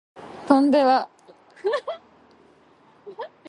Tondela. 0.47 0.99